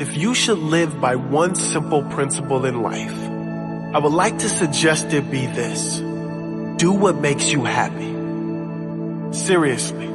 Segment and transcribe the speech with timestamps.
[0.00, 3.14] If you should live by one simple principle in life,
[3.94, 5.98] I would like to suggest it be this.
[6.78, 8.10] Do what makes you happy.
[9.36, 10.06] Seriously.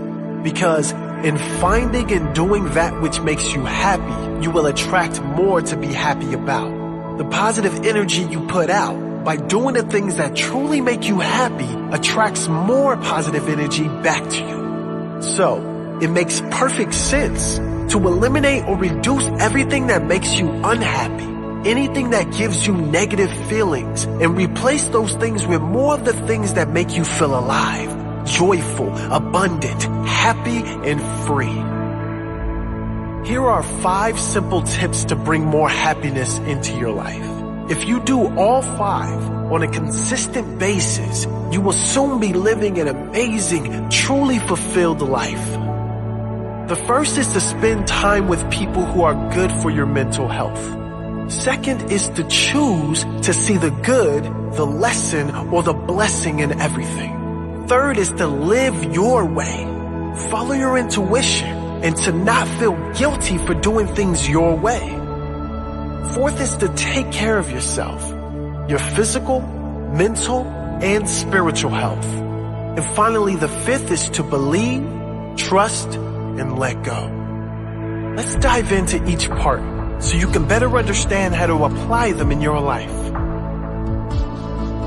[0.41, 0.91] Because
[1.23, 5.94] in finding and doing that which makes you happy, you will attract more to be
[5.94, 7.18] happy about.
[7.20, 11.70] The positive energy you put out by doing the things that truly make you happy
[11.96, 15.21] attracts more positive energy back to you.
[15.21, 17.59] So, it makes perfect sense
[17.89, 24.03] to eliminate or reduce everything that makes you unhappy, anything that gives you negative feelings,
[24.05, 28.95] and replace those things with more of the things that make you feel alive, joyful,
[29.12, 31.57] abundant, happy, and free.
[33.27, 37.70] Here are five simple tips to bring more happiness into your life.
[37.70, 42.88] If you do all five on a consistent basis, you will soon be living an
[42.88, 45.77] amazing, truly fulfilled life.
[46.67, 50.62] The first is to spend time with people who are good for your mental health.
[51.32, 57.65] Second is to choose to see the good, the lesson, or the blessing in everything.
[57.70, 59.63] Third is to live your way.
[60.29, 61.48] Follow your intuition
[61.85, 64.90] and to not feel guilty for doing things your way.
[66.16, 68.09] Fourth is to take care of yourself,
[68.69, 70.44] your physical, mental,
[70.81, 72.06] and spiritual health.
[72.06, 74.84] And finally, the fifth is to believe,
[75.38, 75.97] trust,
[76.40, 78.13] and let go.
[78.16, 79.62] Let's dive into each part
[80.03, 82.94] so you can better understand how to apply them in your life.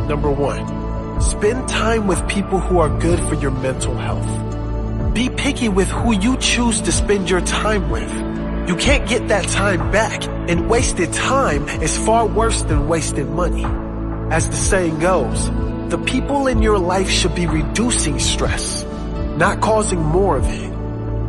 [0.09, 5.15] Number one, spend time with people who are good for your mental health.
[5.15, 8.13] Be picky with who you choose to spend your time with.
[8.69, 13.65] You can't get that time back, and wasted time is far worse than wasted money.
[14.33, 15.51] As the saying goes,
[15.91, 18.85] the people in your life should be reducing stress,
[19.37, 20.70] not causing more of it.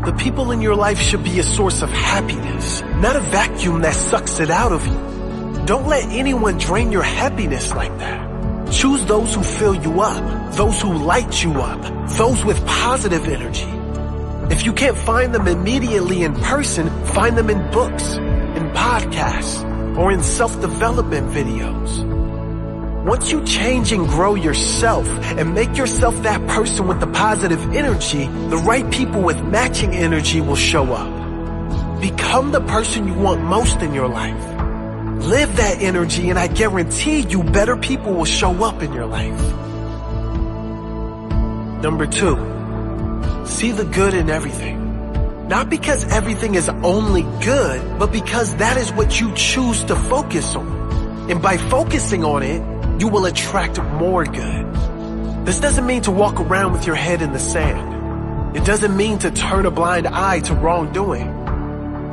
[0.04, 3.94] The people in your life should be a source of happiness, not a vacuum that
[3.94, 5.66] sucks it out of you.
[5.68, 8.72] Don't let anyone drain your happiness like that.
[8.72, 13.70] Choose those who fill you up, those who light you up, those with positive energy.
[14.52, 19.62] If you can't find them immediately in person, find them in books, in podcasts,
[19.96, 22.11] or in self-development videos.
[23.06, 28.28] Once you change and grow yourself and make yourself that person with the positive energy,
[28.50, 31.10] the right people with matching energy will show up.
[32.00, 34.40] Become the person you want most in your life.
[35.26, 39.42] Live that energy and I guarantee you better people will show up in your life.
[41.82, 42.36] Number two,
[43.48, 45.48] see the good in everything.
[45.48, 50.56] Not because everything is only good, but because that is what you choose to focus
[50.56, 51.32] on.
[51.32, 52.62] And by focusing on it,
[53.02, 54.76] you will attract more good.
[55.44, 58.56] This doesn't mean to walk around with your head in the sand.
[58.56, 61.28] It doesn't mean to turn a blind eye to wrongdoing.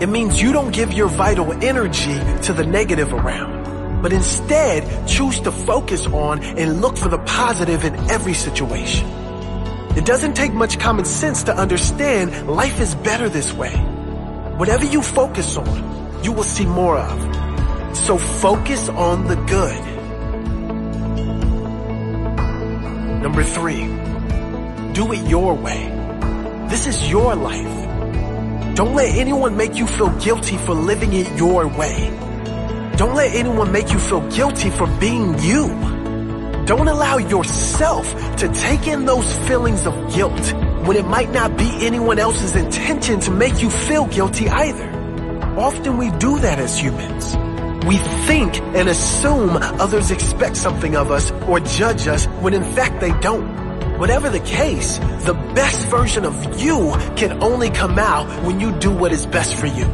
[0.00, 5.40] It means you don't give your vital energy to the negative around, but instead choose
[5.40, 9.06] to focus on and look for the positive in every situation.
[9.94, 13.74] It doesn't take much common sense to understand life is better this way.
[14.56, 17.94] Whatever you focus on, you will see more of.
[17.94, 19.87] So focus on the good.
[23.28, 23.84] Number three,
[24.94, 25.84] do it your way.
[26.70, 28.74] This is your life.
[28.74, 32.08] Don't let anyone make you feel guilty for living it your way.
[32.96, 35.68] Don't let anyone make you feel guilty for being you.
[36.64, 38.06] Don't allow yourself
[38.38, 40.54] to take in those feelings of guilt
[40.86, 44.88] when it might not be anyone else's intention to make you feel guilty either.
[45.58, 47.36] Often we do that as humans.
[47.86, 47.96] We
[48.26, 53.12] think and assume others expect something of us or judge us when in fact they
[53.20, 53.98] don't.
[53.98, 58.90] Whatever the case, the best version of you can only come out when you do
[58.90, 59.84] what is best for you.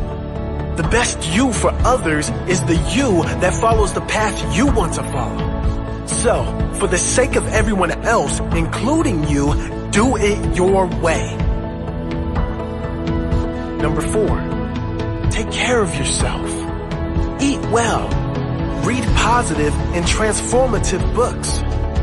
[0.77, 5.03] The best you for others is the you that follows the path you want to
[5.05, 6.07] follow.
[6.07, 6.45] So,
[6.79, 9.55] for the sake of everyone else, including you,
[9.91, 11.37] do it your way.
[13.81, 16.64] Number four, take care of yourself.
[17.45, 18.09] Eat well.
[18.87, 21.61] Read positive and transformative books.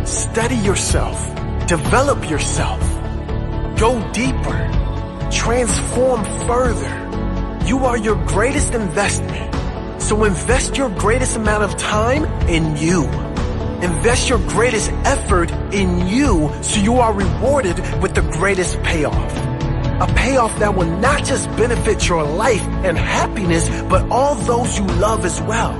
[0.07, 1.17] Study yourself.
[1.65, 2.79] Develop yourself.
[3.79, 4.59] Go deeper.
[5.31, 6.93] Transform further.
[7.65, 9.51] You are your greatest investment.
[9.99, 13.05] So invest your greatest amount of time in you.
[13.81, 19.50] Invest your greatest effort in you so you are rewarded with the greatest payoff.
[20.01, 24.85] A payoff that will not just benefit your life and happiness, but all those you
[24.97, 25.73] love as well.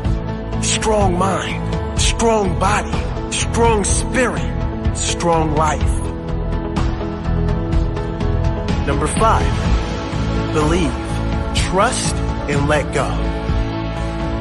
[0.62, 2.92] Strong mind, strong body,
[3.32, 5.94] strong spirit, strong life.
[8.86, 10.94] Number five, believe,
[11.56, 12.14] trust,
[12.48, 13.10] and let go.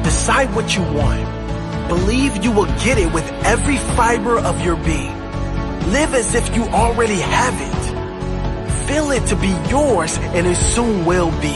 [0.03, 1.25] Decide what you want.
[1.87, 5.17] Believe you will get it with every fiber of your being.
[5.91, 7.80] Live as if you already have it.
[8.87, 11.55] Feel it to be yours and it soon will be.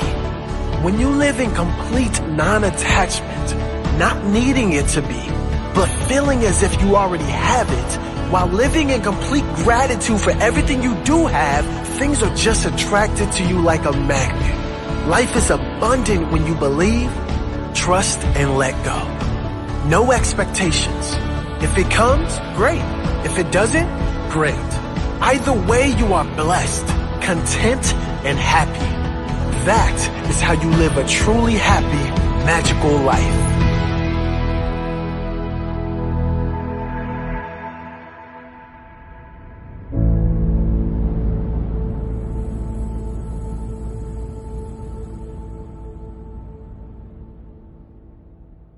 [0.83, 5.30] When you live in complete non-attachment, not needing it to be,
[5.74, 10.81] but feeling as if you already have it, while living in complete gratitude for everything
[10.81, 11.66] you do have,
[11.98, 15.07] things are just attracted to you like a magnet.
[15.07, 17.12] Life is abundant when you believe,
[17.74, 19.00] trust, and let go.
[19.88, 21.13] No expectations.
[21.62, 22.81] If it comes, great.
[23.25, 23.88] If it doesn't,
[24.30, 24.56] great.
[25.22, 26.86] Either way, you are blessed,
[27.25, 27.92] content,
[28.24, 28.86] and happy.
[29.66, 33.64] That is how you live a truly happy, magical life.